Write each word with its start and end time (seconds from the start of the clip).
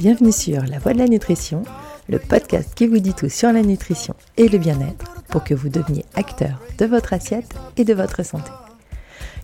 Bienvenue 0.00 0.32
sur 0.32 0.64
La 0.64 0.78
Voix 0.78 0.94
de 0.94 0.98
la 0.98 1.08
Nutrition, 1.08 1.62
le 2.08 2.18
podcast 2.18 2.70
qui 2.74 2.86
vous 2.86 3.00
dit 3.00 3.12
tout 3.12 3.28
sur 3.28 3.52
la 3.52 3.60
nutrition 3.60 4.14
et 4.38 4.48
le 4.48 4.56
bien-être 4.56 5.12
pour 5.28 5.44
que 5.44 5.52
vous 5.52 5.68
deveniez 5.68 6.06
acteur 6.14 6.58
de 6.78 6.86
votre 6.86 7.12
assiette 7.12 7.52
et 7.76 7.84
de 7.84 7.92
votre 7.92 8.24
santé. 8.24 8.50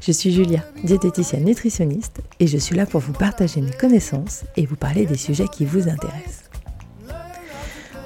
Je 0.01 0.13
suis 0.13 0.33
Julia, 0.33 0.65
diététicienne 0.83 1.45
nutritionniste, 1.45 2.23
et 2.41 2.47
je 2.47 2.57
suis 2.57 2.75
là 2.75 2.87
pour 2.87 3.03
vous 3.03 3.13
partager 3.13 3.61
mes 3.61 3.71
connaissances 3.71 4.45
et 4.57 4.65
vous 4.65 4.77
parler 4.77 5.05
des 5.05 5.19
sujets 5.19 5.49
qui 5.49 5.67
vous 5.67 5.91
intéressent. 5.91 6.45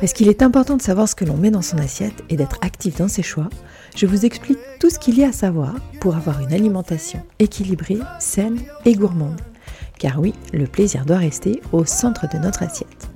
Parce 0.00 0.12
qu'il 0.12 0.28
est 0.28 0.42
important 0.42 0.76
de 0.76 0.82
savoir 0.82 1.08
ce 1.08 1.14
que 1.14 1.24
l'on 1.24 1.36
met 1.36 1.52
dans 1.52 1.62
son 1.62 1.78
assiette 1.78 2.24
et 2.30 2.36
d'être 2.36 2.58
actif 2.62 2.96
dans 2.96 3.06
ses 3.06 3.22
choix, 3.22 3.48
je 3.94 4.06
vous 4.06 4.26
explique 4.26 4.58
tout 4.80 4.90
ce 4.90 4.98
qu'il 4.98 5.16
y 5.16 5.22
a 5.22 5.28
à 5.28 5.32
savoir 5.32 5.76
pour 6.00 6.16
avoir 6.16 6.40
une 6.40 6.52
alimentation 6.52 7.22
équilibrée, 7.38 8.00
saine 8.18 8.58
et 8.84 8.96
gourmande. 8.96 9.40
Car 10.00 10.18
oui, 10.18 10.34
le 10.54 10.66
plaisir 10.66 11.04
doit 11.04 11.18
rester 11.18 11.60
au 11.72 11.84
centre 11.84 12.26
de 12.26 12.38
notre 12.38 12.62
assiette. 12.62 13.10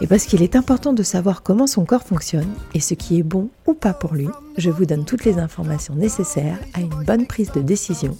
Et 0.00 0.08
parce 0.08 0.24
qu'il 0.24 0.42
est 0.42 0.56
important 0.56 0.92
de 0.92 1.04
savoir 1.04 1.44
comment 1.44 1.68
son 1.68 1.84
corps 1.84 2.02
fonctionne 2.02 2.52
et 2.74 2.80
ce 2.80 2.94
qui 2.94 3.20
est 3.20 3.22
bon 3.22 3.50
ou 3.68 3.74
pas 3.74 3.94
pour 3.94 4.14
lui, 4.14 4.28
je 4.58 4.68
vous 4.68 4.84
donne 4.84 5.04
toutes 5.04 5.24
les 5.24 5.38
informations 5.38 5.94
nécessaires 5.94 6.58
à 6.74 6.80
une 6.80 7.04
bonne 7.04 7.26
prise 7.26 7.52
de 7.52 7.60
décision 7.60 8.18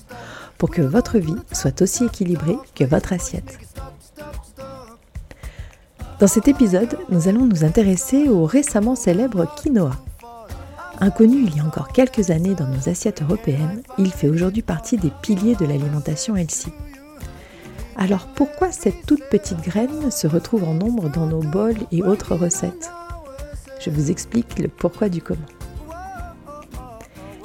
pour 0.59 0.71
que 0.71 0.81
votre 0.81 1.19
vie 1.19 1.35
soit 1.51 1.83
aussi 1.83 2.05
équilibrée 2.05 2.57
que 2.77 2.85
votre 2.85 3.13
assiette. 3.13 3.59
Dans 6.21 6.29
cet 6.29 6.47
épisode, 6.47 6.97
nous 7.09 7.27
allons 7.27 7.47
nous 7.47 7.65
intéresser 7.65 8.29
au 8.29 8.47
récemment 8.47 8.95
célèbre 8.95 9.53
quinoa. 9.57 9.97
Inconnu 11.01 11.43
il 11.49 11.57
y 11.57 11.59
a 11.59 11.65
encore 11.65 11.89
quelques 11.89 12.31
années 12.31 12.55
dans 12.55 12.69
nos 12.69 12.89
assiettes 12.89 13.23
européennes, 13.23 13.83
il 13.99 14.13
fait 14.13 14.29
aujourd'hui 14.29 14.63
partie 14.63 14.99
des 14.99 15.11
piliers 15.21 15.57
de 15.57 15.67
l'alimentation 15.67 16.37
healthy. 16.37 16.71
Alors 17.97 18.27
pourquoi 18.35 18.73
cette 18.73 19.07
toute 19.07 19.25
petite 19.25 19.61
graine 19.61 20.11
se 20.11 20.27
retrouve 20.27 20.65
en 20.65 20.75
nombre 20.75 21.11
dans 21.11 21.27
nos 21.27 21.41
bols 21.43 21.79
et 21.91 22.03
autres 22.03 22.35
recettes? 22.35 22.91
Je 23.81 23.91
vous 23.91 24.11
explique 24.11 24.59
le 24.59 24.69
pourquoi 24.69 25.09
du 25.09 25.21
comment. 25.21 25.41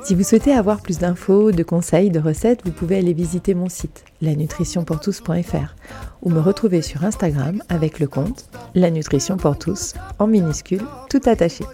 Si 0.03 0.15
vous 0.15 0.23
souhaitez 0.23 0.53
avoir 0.53 0.79
plus 0.81 0.99
d'infos, 0.99 1.51
de 1.51 1.63
conseils, 1.63 2.11
de 2.11 2.19
recettes, 2.19 2.61
vous 2.63 2.71
pouvez 2.71 2.97
aller 2.97 3.13
visiter 3.13 3.53
mon 3.53 3.67
site 3.67 4.05
lanutritionpourtous.fr 4.21 5.75
ou 6.21 6.29
me 6.29 6.39
retrouver 6.39 6.81
sur 6.81 7.03
Instagram 7.03 7.61
avec 7.67 7.99
le 7.99 8.07
compte 8.07 8.49
La 8.73 8.89
Nutrition 8.89 9.35
pour 9.35 9.57
tous 9.57 9.95
en 10.17 10.27
minuscule 10.27 10.85
tout 11.09 11.21
attaché. 11.25 11.65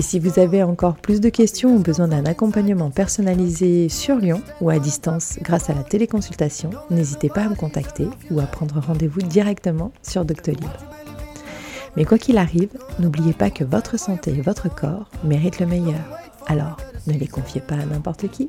Et 0.00 0.02
si 0.02 0.18
vous 0.18 0.38
avez 0.38 0.62
encore 0.62 0.94
plus 0.94 1.20
de 1.20 1.28
questions 1.28 1.76
ou 1.76 1.78
besoin 1.78 2.08
d'un 2.08 2.24
accompagnement 2.24 2.88
personnalisé 2.88 3.90
sur 3.90 4.16
Lyon 4.16 4.40
ou 4.62 4.70
à 4.70 4.78
distance 4.78 5.38
grâce 5.42 5.68
à 5.68 5.74
la 5.74 5.82
téléconsultation, 5.82 6.70
n'hésitez 6.88 7.28
pas 7.28 7.42
à 7.42 7.50
me 7.50 7.54
contacter 7.54 8.08
ou 8.30 8.40
à 8.40 8.44
prendre 8.44 8.80
rendez-vous 8.80 9.20
directement 9.20 9.92
sur 10.00 10.24
Doctolib. 10.24 10.64
Mais 11.98 12.06
quoi 12.06 12.16
qu'il 12.16 12.38
arrive, 12.38 12.70
n'oubliez 12.98 13.34
pas 13.34 13.50
que 13.50 13.62
votre 13.62 13.98
santé 13.98 14.30
et 14.30 14.40
votre 14.40 14.74
corps 14.74 15.10
méritent 15.22 15.60
le 15.60 15.66
meilleur. 15.66 16.00
Alors, 16.46 16.78
ne 17.06 17.12
les 17.12 17.26
confiez 17.26 17.60
pas 17.60 17.74
à 17.74 17.84
n'importe 17.84 18.26
qui. 18.30 18.48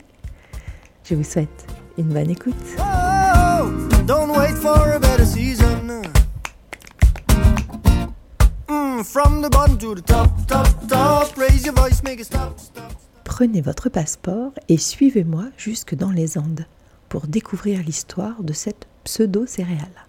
Je 1.03 1.15
vous 1.15 1.25
souhaite 1.25 1.65
une 1.97 2.13
bonne 2.13 2.29
écoute. 2.29 2.55
Prenez 13.23 13.61
votre 13.61 13.89
passeport 13.89 14.51
et 14.69 14.77
suivez-moi 14.77 15.45
jusque 15.57 15.95
dans 15.95 16.11
les 16.11 16.37
Andes 16.37 16.65
pour 17.09 17.27
découvrir 17.27 17.81
l'histoire 17.83 18.43
de 18.43 18.53
cette 18.53 18.87
pseudo-céréale, 19.03 20.07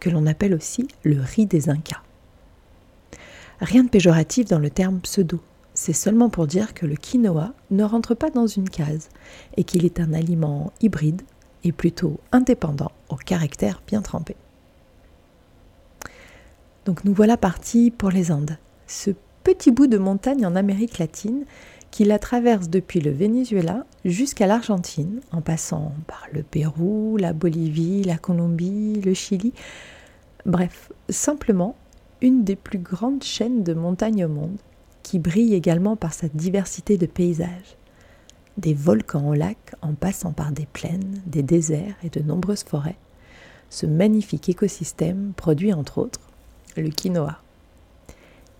que 0.00 0.10
l'on 0.10 0.26
appelle 0.26 0.54
aussi 0.54 0.88
le 1.02 1.20
riz 1.20 1.46
des 1.46 1.68
Incas. 1.68 2.02
Rien 3.60 3.84
de 3.84 3.88
péjoratif 3.88 4.46
dans 4.46 4.58
le 4.58 4.70
terme 4.70 5.00
pseudo 5.00 5.40
c'est 5.74 5.92
seulement 5.92 6.28
pour 6.28 6.46
dire 6.46 6.74
que 6.74 6.86
le 6.86 6.96
quinoa 6.96 7.52
ne 7.70 7.84
rentre 7.84 8.14
pas 8.14 8.30
dans 8.30 8.46
une 8.46 8.68
case 8.68 9.08
et 9.56 9.64
qu'il 9.64 9.84
est 9.84 10.00
un 10.00 10.12
aliment 10.12 10.72
hybride 10.80 11.22
et 11.64 11.72
plutôt 11.72 12.20
indépendant 12.30 12.92
au 13.08 13.16
caractère 13.16 13.82
bien 13.86 14.02
trempé. 14.02 14.36
Donc 16.84 17.04
nous 17.04 17.14
voilà 17.14 17.36
partis 17.36 17.90
pour 17.90 18.10
les 18.10 18.32
Andes, 18.32 18.58
petit 19.42 19.70
bout 19.70 19.86
de 19.86 19.98
montagne 19.98 20.46
en 20.46 20.56
Amérique 20.56 20.98
latine 20.98 21.44
qui 21.90 22.04
la 22.04 22.18
traverse 22.18 22.70
depuis 22.70 23.00
le 23.00 23.10
Venezuela 23.10 23.84
jusqu'à 24.04 24.46
l'Argentine, 24.46 25.20
en 25.30 25.42
passant 25.42 25.92
par 26.06 26.26
le 26.32 26.42
Pérou, 26.42 27.18
la 27.18 27.34
Bolivie, 27.34 28.02
la 28.02 28.16
Colombie, 28.16 29.00
le 29.04 29.12
Chili. 29.12 29.52
Bref, 30.46 30.90
simplement 31.10 31.76
une 32.22 32.44
des 32.44 32.56
plus 32.56 32.78
grandes 32.78 33.22
chaînes 33.22 33.62
de 33.62 33.74
montagnes 33.74 34.24
au 34.24 34.28
monde 34.28 34.56
qui 35.02 35.18
brille 35.18 35.54
également 35.54 35.96
par 35.96 36.14
sa 36.14 36.28
diversité 36.28 36.96
de 36.96 37.06
paysages. 37.06 37.76
Des 38.56 38.74
volcans 38.74 39.28
au 39.28 39.34
lac 39.34 39.74
en 39.82 39.92
passant 39.92 40.32
par 40.32 40.52
des 40.52 40.66
plaines, 40.66 41.20
des 41.26 41.42
déserts 41.42 41.96
et 42.02 42.08
de 42.08 42.20
nombreuses 42.20 42.64
forêts, 42.64 42.98
ce 43.68 43.86
magnifique 43.86 44.48
écosystème 44.48 45.32
produit 45.36 45.72
entre 45.74 45.98
autres 45.98 46.20
le 46.76 46.88
quinoa. 46.88 47.41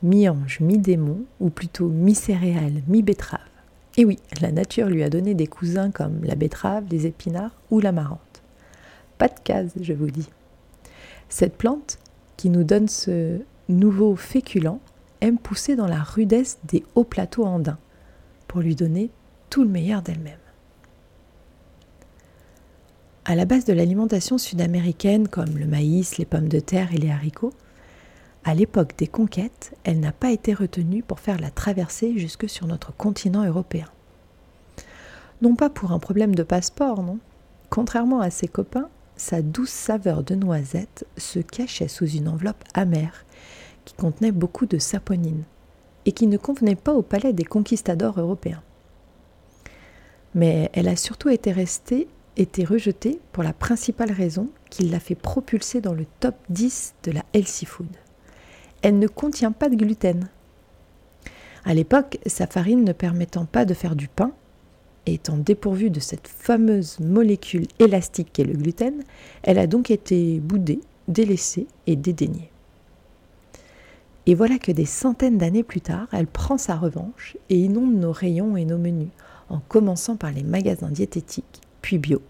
Mi-ange, 0.02 0.60
mi-démon, 0.60 1.24
ou 1.40 1.50
plutôt 1.50 1.88
mi-céréale, 1.88 2.82
mi-betterave. 2.88 3.40
Et 3.96 4.04
oui, 4.04 4.18
la 4.40 4.52
nature 4.52 4.88
lui 4.88 5.02
a 5.02 5.10
donné 5.10 5.34
des 5.34 5.46
cousins 5.46 5.90
comme 5.90 6.24
la 6.24 6.34
betterave, 6.34 6.84
les 6.90 7.06
épinards 7.06 7.54
ou 7.70 7.78
l'amarante. 7.80 8.42
Pas 9.18 9.28
de 9.28 9.38
case, 9.44 9.72
je 9.80 9.92
vous 9.92 10.10
dis. 10.10 10.28
Cette 11.28 11.56
plante, 11.56 11.98
qui 12.36 12.50
nous 12.50 12.64
donne 12.64 12.88
ce 12.88 13.38
nouveau 13.68 14.16
féculent, 14.16 14.78
aime 15.20 15.38
pousser 15.38 15.76
dans 15.76 15.86
la 15.86 16.02
rudesse 16.02 16.58
des 16.64 16.84
hauts 16.94 17.04
plateaux 17.04 17.44
andins, 17.44 17.78
pour 18.48 18.60
lui 18.60 18.74
donner 18.74 19.10
tout 19.50 19.62
le 19.62 19.68
meilleur 19.68 20.02
d'elle-même. 20.02 20.38
À 23.24 23.36
la 23.36 23.44
base 23.44 23.64
de 23.64 23.72
l'alimentation 23.72 24.36
sud-américaine, 24.36 25.28
comme 25.28 25.56
le 25.56 25.66
maïs, 25.66 26.18
les 26.18 26.24
pommes 26.24 26.48
de 26.48 26.58
terre 26.58 26.92
et 26.92 26.98
les 26.98 27.10
haricots, 27.10 27.52
à 28.44 28.54
l'époque 28.54 28.94
des 28.98 29.06
conquêtes, 29.06 29.72
elle 29.84 30.00
n'a 30.00 30.12
pas 30.12 30.32
été 30.32 30.52
retenue 30.52 31.02
pour 31.02 31.20
faire 31.20 31.38
la 31.38 31.50
traversée 31.50 32.18
jusque 32.18 32.48
sur 32.48 32.66
notre 32.66 32.92
continent 32.92 33.44
européen. 33.44 33.86
Non 35.42 35.54
pas 35.54 35.70
pour 35.70 35.92
un 35.92 35.98
problème 35.98 36.34
de 36.34 36.42
passeport, 36.42 37.02
non. 37.02 37.18
Contrairement 37.70 38.20
à 38.20 38.30
ses 38.30 38.48
copains, 38.48 38.88
sa 39.16 39.42
douce 39.42 39.70
saveur 39.70 40.24
de 40.24 40.34
noisette 40.34 41.06
se 41.16 41.38
cachait 41.38 41.88
sous 41.88 42.06
une 42.06 42.28
enveloppe 42.28 42.64
amère 42.74 43.24
qui 43.84 43.94
contenait 43.94 44.32
beaucoup 44.32 44.66
de 44.66 44.78
saponine 44.78 45.44
et 46.04 46.12
qui 46.12 46.26
ne 46.26 46.36
convenait 46.36 46.76
pas 46.76 46.92
au 46.92 47.02
palais 47.02 47.32
des 47.32 47.44
conquistadors 47.44 48.18
européens. 48.18 48.62
Mais 50.34 50.70
elle 50.72 50.88
a 50.88 50.96
surtout 50.96 51.28
été 51.28 51.52
restée, 51.52 52.08
été 52.36 52.64
rejetée 52.64 53.20
pour 53.32 53.42
la 53.42 53.52
principale 53.52 54.10
raison 54.10 54.48
qui 54.70 54.84
l'a 54.84 55.00
fait 55.00 55.14
propulser 55.14 55.80
dans 55.80 55.94
le 55.94 56.06
top 56.20 56.34
10 56.48 56.94
de 57.04 57.12
la 57.12 57.22
healthy 57.34 57.66
food. 57.66 57.88
Elle 58.82 58.98
ne 58.98 59.06
contient 59.06 59.52
pas 59.52 59.68
de 59.68 59.76
gluten. 59.76 60.28
À 61.64 61.74
l'époque, 61.74 62.18
sa 62.26 62.46
farine 62.46 62.84
ne 62.84 62.92
permettant 62.92 63.44
pas 63.44 63.64
de 63.64 63.74
faire 63.74 63.94
du 63.94 64.08
pain, 64.08 64.32
étant 65.06 65.36
dépourvue 65.36 65.90
de 65.90 66.00
cette 66.00 66.28
fameuse 66.28 66.98
molécule 67.00 67.66
élastique 67.78 68.30
qu'est 68.32 68.44
le 68.44 68.54
gluten, 68.54 69.02
elle 69.42 69.58
a 69.58 69.66
donc 69.66 69.90
été 69.90 70.40
boudée, 70.40 70.80
délaissée 71.08 71.66
et 71.86 71.96
dédaignée. 71.96 72.50
Et 74.26 74.34
voilà 74.34 74.58
que 74.58 74.70
des 74.70 74.84
centaines 74.84 75.38
d'années 75.38 75.64
plus 75.64 75.80
tard, 75.80 76.06
elle 76.12 76.28
prend 76.28 76.58
sa 76.58 76.76
revanche 76.76 77.36
et 77.50 77.56
inonde 77.56 77.94
nos 77.94 78.12
rayons 78.12 78.56
et 78.56 78.64
nos 78.64 78.78
menus, 78.78 79.10
en 79.48 79.58
commençant 79.58 80.16
par 80.16 80.30
les 80.30 80.44
magasins 80.44 80.90
diététiques, 80.90 81.60
puis 81.82 81.98
bio, 81.98 82.22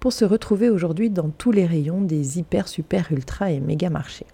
pour 0.00 0.12
se 0.12 0.24
retrouver 0.24 0.68
aujourd'hui 0.68 1.08
dans 1.08 1.30
tous 1.30 1.52
les 1.52 1.66
rayons 1.66 2.02
des 2.02 2.38
hyper, 2.38 2.68
super, 2.68 3.10
ultra 3.10 3.50
et 3.50 3.60
méga 3.60 3.88
marchés. 3.88 4.26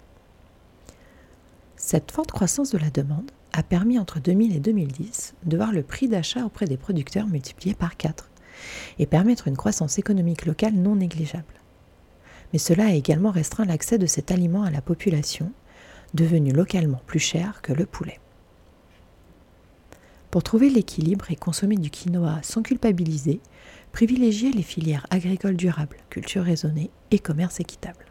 Cette 1.87 2.11
forte 2.11 2.31
croissance 2.31 2.71
de 2.71 2.79
la 2.79 2.89
demande 2.89 3.29
a 3.53 3.61
permis 3.61 3.99
entre 3.99 4.19
2000 4.19 4.55
et 4.55 4.59
2010 4.59 5.35
de 5.43 5.55
voir 5.55 5.71
le 5.71 5.83
prix 5.83 6.07
d'achat 6.07 6.43
auprès 6.43 6.65
des 6.65 6.77
producteurs 6.77 7.27
multiplié 7.27 7.75
par 7.75 7.95
4 7.95 8.31
et 8.97 9.05
permettre 9.05 9.47
une 9.47 9.55
croissance 9.55 9.99
économique 9.99 10.47
locale 10.47 10.73
non 10.73 10.95
négligeable. 10.95 11.43
Mais 12.51 12.57
cela 12.57 12.87
a 12.87 12.93
également 12.93 13.29
restreint 13.29 13.65
l'accès 13.65 13.99
de 13.99 14.07
cet 14.07 14.31
aliment 14.31 14.63
à 14.63 14.71
la 14.71 14.81
population 14.81 15.51
devenu 16.15 16.53
localement 16.53 17.03
plus 17.05 17.19
cher 17.19 17.61
que 17.61 17.71
le 17.71 17.85
poulet. 17.85 18.19
Pour 20.31 20.41
trouver 20.41 20.71
l'équilibre 20.71 21.29
et 21.29 21.35
consommer 21.35 21.75
du 21.75 21.91
quinoa 21.91 22.39
sans 22.41 22.63
culpabiliser, 22.63 23.41
privilégiez 23.91 24.51
les 24.51 24.63
filières 24.63 25.05
agricoles 25.11 25.55
durables, 25.55 25.97
culture 26.09 26.45
raisonnée 26.45 26.89
et 27.11 27.19
commerce 27.19 27.59
équitable. 27.59 28.05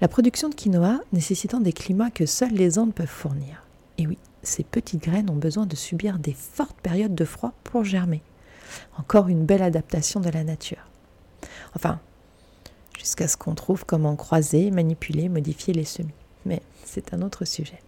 La 0.00 0.08
production 0.08 0.50
de 0.50 0.54
quinoa 0.54 1.00
nécessitant 1.12 1.60
des 1.60 1.72
climats 1.72 2.10
que 2.10 2.26
seuls 2.26 2.52
les 2.52 2.78
Andes 2.78 2.92
peuvent 2.92 3.06
fournir. 3.06 3.62
Et 3.96 4.06
oui, 4.06 4.18
ces 4.42 4.62
petites 4.62 5.02
graines 5.02 5.30
ont 5.30 5.36
besoin 5.36 5.64
de 5.64 5.74
subir 5.74 6.18
des 6.18 6.34
fortes 6.34 6.78
périodes 6.82 7.14
de 7.14 7.24
froid 7.24 7.54
pour 7.64 7.84
germer. 7.84 8.22
Encore 8.98 9.28
une 9.28 9.46
belle 9.46 9.62
adaptation 9.62 10.20
de 10.20 10.28
la 10.28 10.44
nature. 10.44 10.86
Enfin, 11.74 11.98
jusqu'à 12.98 13.26
ce 13.26 13.38
qu'on 13.38 13.54
trouve 13.54 13.86
comment 13.86 14.16
croiser, 14.16 14.70
manipuler, 14.70 15.30
modifier 15.30 15.72
les 15.72 15.86
semis. 15.86 16.12
Mais 16.44 16.60
c'est 16.84 17.14
un 17.14 17.22
autre 17.22 17.46
sujet. 17.46 17.80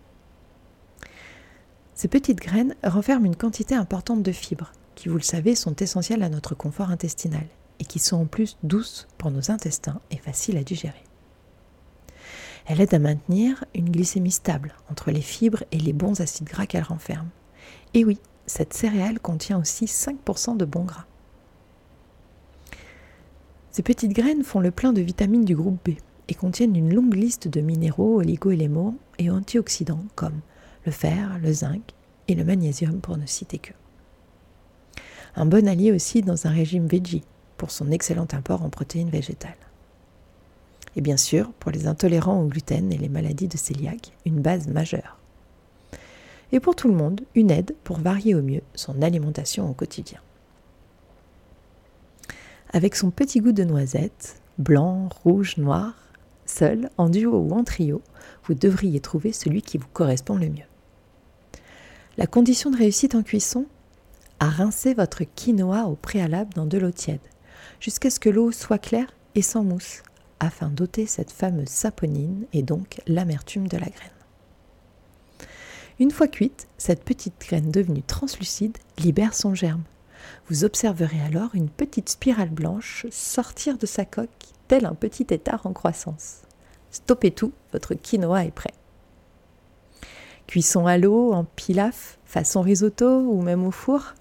Ces 1.95 2.09
petites 2.09 2.41
graines 2.41 2.75
renferment 2.85 3.27
une 3.27 3.37
quantité 3.37 3.75
importante 3.75 4.23
de 4.23 4.33
fibres, 4.33 4.73
qui, 4.95 5.09
vous 5.09 5.17
le 5.17 5.23
savez, 5.23 5.55
sont 5.55 5.77
essentielles 5.77 6.23
à 6.23 6.29
notre 6.29 6.55
confort 6.55 6.91
intestinal, 6.91 7.47
et 7.81 7.85
qui 7.85 7.99
sont 7.99 8.17
en 8.17 8.27
plus 8.27 8.57
douces 8.63 9.09
pour 9.19 9.31
nos 9.31 9.51
intestins 9.51 10.01
et 10.11 10.17
faciles 10.17 10.57
à 10.57 10.63
digérer. 10.63 11.08
Elle 12.69 12.83
aide 12.83 12.93
à 12.93 12.99
maintenir 12.99 13.65
une 13.75 13.89
glycémie 13.89 14.31
stable 14.31 14.75
entre 14.91 15.11
les 15.11 15.23
fibres 15.23 15.65
et 15.73 15.79
les 15.79 15.95
bons 15.95 16.21
acides 16.21 16.47
gras 16.47 16.67
qu'elle 16.67 16.83
renferme. 16.83 17.31
Et 17.95 18.05
oui, 18.05 18.19
cette 18.45 18.75
céréale 18.75 19.21
contient 19.21 19.59
aussi 19.59 19.87
5% 19.87 20.59
de 20.59 20.67
bons 20.67 20.85
gras. 20.85 21.07
Ces 23.71 23.83
petites 23.83 24.13
graines 24.13 24.45
font 24.45 24.61
le 24.61 24.71
plein 24.71 24.93
de 24.93 25.01
vitamines 25.01 25.47
du 25.47 25.57
groupe 25.57 25.79
B 25.89 25.95
et 26.29 26.35
contiennent 26.35 26.77
une 26.77 26.93
longue 26.93 27.15
liste 27.15 27.49
de 27.49 27.63
minéraux, 27.63 28.19
oligo-éléments 28.19 28.97
et 29.19 29.31
antioxydants 29.31 30.05
comme 30.15 30.41
le 30.85 30.93
fer, 30.93 31.39
le 31.43 31.53
zinc 31.53 31.95
et 32.29 32.35
le 32.35 32.45
magnésium 32.45 33.01
pour 33.01 33.17
ne 33.17 33.25
citer 33.25 33.59
que. 33.59 33.73
Un 35.37 35.47
bon 35.47 35.67
allié 35.67 35.91
aussi 35.91 36.21
dans 36.21 36.47
un 36.47 36.51
régime 36.51 36.87
veggie 36.87 37.25
pour 37.57 37.71
son 37.71 37.91
excellent 37.91 38.27
apport 38.33 38.63
en 38.63 38.69
protéines 38.69 39.11
végétales. 39.11 39.68
Et 40.97 41.01
bien 41.01 41.17
sûr, 41.17 41.53
pour 41.53 41.71
les 41.71 41.87
intolérants 41.87 42.41
au 42.41 42.47
gluten 42.47 42.93
et 42.93 42.99
les 42.99 43.09
maladies 43.09 43.49
de 43.49 43.57
cœliaque, 43.57 44.13
une 44.25 44.41
base 44.41 44.69
majeure. 44.69 45.19
Et 46.53 46.61
pour 46.61 46.77
tout 46.77 46.89
le 46.89 46.95
monde, 46.95 47.21
une 47.35 47.51
aide 47.51 47.75
pour 47.85 47.99
varier 47.99 48.35
au 48.35 48.43
mieux 48.43 48.63
son 48.75 49.03
alimentation 49.03 49.69
au 49.69 49.75
quotidien. 49.75 50.21
Avec 52.73 52.97
son 52.97 53.11
petit 53.11 53.41
goût 53.41 53.53
de 53.53 53.65
noisette, 53.65 54.41
blanc, 54.59 55.09
rouge, 55.23 55.57
noir, 55.57 55.95
seul, 56.47 56.91
en 56.97 57.09
duo 57.09 57.39
ou 57.39 57.53
en 57.53 57.65
trio, 57.65 58.03
vous 58.45 58.55
devriez 58.55 59.01
trouver 59.01 59.33
celui 59.33 59.63
qui 59.63 59.79
vous 59.79 59.89
correspond 59.93 60.37
le 60.37 60.49
mieux. 60.49 60.69
La 62.17 62.27
condition 62.27 62.71
de 62.71 62.77
réussite 62.77 63.15
en 63.15 63.23
cuisson 63.23 63.67
à 64.41 64.49
rincer 64.49 64.95
votre 64.95 65.25
quinoa 65.25 65.85
au 65.85 65.97
préalable 65.97 66.53
dans 66.55 66.67
de 66.67 66.79
l'eau 66.79 66.91
tiède, 66.91 67.21
jusqu'à 67.81 68.11
ce 68.11 68.21
que 68.21 68.29
l'eau 68.29 68.53
soit 68.53 68.79
claire 68.79 69.13
et 69.35 69.43
sans 69.43 69.65
mousse, 69.65 70.03
afin 70.41 70.69
d'ôter 70.69 71.07
cette 71.07 71.33
fameuse 71.33 71.69
saponine 71.69 72.47
et 72.53 72.63
donc 72.63 73.01
l'amertume 73.07 73.69
de 73.69 73.77
la 73.77 73.87
graine. 73.87 74.11
Une 75.99 76.11
fois 76.11 76.29
cuite, 76.29 76.69
cette 76.79 77.05
petite 77.05 77.41
graine 77.41 77.71
devenue 77.71 78.03
translucide 78.03 78.79
libère 78.99 79.35
son 79.35 79.55
germe, 79.55 79.83
vous 80.49 80.65
observerez 80.65 81.21
alors 81.21 81.55
une 81.55 81.69
petite 81.69 82.09
spirale 82.09 82.51
blanche 82.51 83.07
sortir 83.11 83.79
de 83.79 83.87
sa 83.87 84.05
coque, 84.05 84.29
tel 84.67 84.87
un 84.87 84.95
petit 84.95 85.27
étard 85.31 85.67
en 85.67 85.73
croissance. 85.73 86.43
Stoppez 86.91 87.31
tout, 87.31 87.53
votre 87.73 87.95
quinoa 87.95 88.45
est 88.45 88.51
prêt. 88.51 88.73
Cuisson 90.47 90.87
à 90.87 90.97
l'eau, 90.97 91.33
en 91.33 91.45
pilaf, 91.45 92.19
façon 92.25 92.63
risotto 92.63 93.21
ou 93.21 93.43
même 93.43 93.67
au 93.67 93.71
four, 93.71 94.15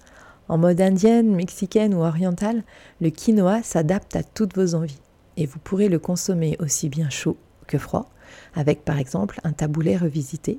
en 0.48 0.58
mode 0.58 0.80
indienne, 0.80 1.34
mexicaine 1.34 1.94
ou 1.94 2.02
orientale, 2.02 2.62
le 3.00 3.10
quinoa 3.10 3.62
s'adapte 3.62 4.16
à 4.16 4.22
toutes 4.22 4.56
vos 4.56 4.74
envies 4.74 5.00
et 5.38 5.46
vous 5.46 5.60
pourrez 5.60 5.88
le 5.88 6.00
consommer 6.00 6.56
aussi 6.58 6.88
bien 6.88 7.08
chaud 7.08 7.36
que 7.68 7.78
froid, 7.78 8.10
avec 8.54 8.84
par 8.84 8.98
exemple 8.98 9.40
un 9.44 9.52
taboulet 9.52 9.96
revisité, 9.96 10.58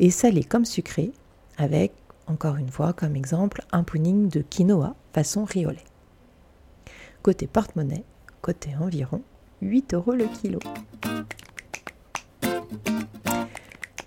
et 0.00 0.10
salé 0.10 0.42
comme 0.42 0.64
sucré, 0.64 1.12
avec 1.58 1.92
encore 2.26 2.56
une 2.56 2.70
fois, 2.70 2.94
comme 2.94 3.16
exemple, 3.16 3.62
un 3.70 3.82
pudding 3.82 4.30
de 4.30 4.40
quinoa 4.40 4.96
façon 5.12 5.44
riolet. 5.44 5.84
Côté 7.22 7.46
porte-monnaie, 7.46 8.04
côté 8.40 8.70
environ 8.80 9.20
8 9.60 9.92
euros 9.92 10.14
le 10.14 10.26
kilo. 10.26 10.58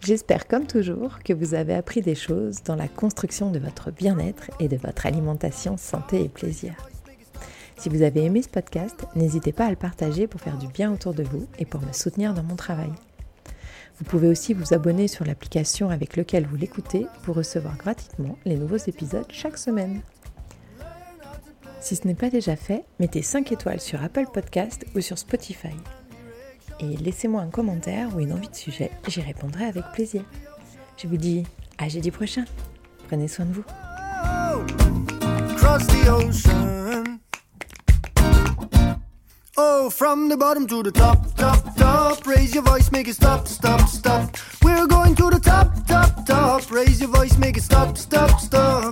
J'espère 0.02 0.48
comme 0.48 0.66
toujours 0.66 1.20
que 1.24 1.34
vous 1.34 1.54
avez 1.54 1.76
appris 1.76 2.02
des 2.02 2.16
choses 2.16 2.64
dans 2.64 2.76
la 2.76 2.88
construction 2.88 3.52
de 3.52 3.60
votre 3.60 3.92
bien-être 3.92 4.50
et 4.60 4.68
de 4.68 4.78
votre 4.78 5.06
alimentation 5.06 5.78
santé 5.78 6.24
et 6.24 6.30
plaisir. 6.30 6.74
Si 7.78 7.90
vous 7.90 8.02
avez 8.02 8.24
aimé 8.24 8.42
ce 8.42 8.50
podcast, 8.50 9.06
n'hésitez 9.16 9.52
pas 9.52 9.66
à 9.66 9.70
le 9.70 9.76
partager 9.76 10.26
pour 10.28 10.42
faire 10.42 10.58
du 10.58 10.68
bien 10.68 10.92
autour 10.92 11.14
de 11.14 11.24
vous 11.24 11.48
et 11.60 11.66
pour 11.66 11.82
me 11.82 11.94
soutenir 11.94 12.34
dans 12.34 12.44
mon 12.44 12.56
travail. 12.56 12.92
Vous 14.00 14.06
pouvez 14.06 14.28
aussi 14.28 14.54
vous 14.54 14.74
abonner 14.74 15.08
sur 15.08 15.26
l'application 15.26 15.90
avec 15.90 16.16
laquelle 16.16 16.48
vous 16.48 16.56
l'écoutez 16.56 17.08
pour 17.24 17.36
recevoir 17.36 17.78
gratuitement 17.78 18.38
les 18.46 18.56
nouveaux 18.56 18.78
épisodes 18.78 19.26
chaque 19.30 19.58
semaine. 19.58 20.02
Si 21.80 21.96
ce 21.96 22.08
n'est 22.08 22.16
pas 22.16 22.30
déjà 22.30 22.56
fait, 22.56 22.84
mettez 23.00 23.22
5 23.22 23.52
étoiles 23.52 23.80
sur 23.80 24.04
Apple 24.04 24.26
Podcast 24.34 24.86
ou 24.96 25.02
sur 25.02 25.18
Spotify. 25.18 25.76
Et 26.80 26.98
laissez-moi 26.98 27.42
un 27.42 27.50
commentaire 27.50 28.16
ou 28.16 28.20
une 28.20 28.34
envie 28.34 28.50
de 28.50 28.56
sujet, 28.56 28.92
j'y 29.08 29.22
répondrai 29.22 29.66
avec 29.66 29.84
plaisir. 29.94 30.24
Je 30.98 31.08
vous 31.08 31.18
dis 31.18 31.44
à 31.78 31.90
jeudi 31.90 32.12
prochain. 32.12 32.46
Prenez 33.08 33.28
soin 33.28 33.46
de 33.46 33.54
vous. 33.54 33.64
From 39.90 40.28
the 40.28 40.38
bottom 40.38 40.68
to 40.68 40.84
the 40.84 40.92
top, 40.92 41.34
top, 41.36 41.76
top. 41.76 42.28
Raise 42.28 42.54
your 42.54 42.64
voice, 42.64 42.92
make 42.92 43.08
it 43.08 43.16
stop, 43.16 43.48
stop, 43.48 43.88
stop. 43.88 44.36
We're 44.62 44.86
going 44.86 45.16
to 45.16 45.30
the 45.30 45.40
top, 45.40 45.88
top, 45.88 46.26
top. 46.26 46.70
Raise 46.72 47.00
your 47.00 47.10
voice, 47.10 47.38
make 47.38 47.58
it 47.58 47.64
stop, 47.64 47.98
stop, 47.98 48.40
stop. 48.40 48.87